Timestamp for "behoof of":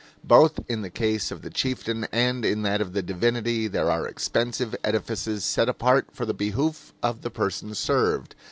6.33-7.21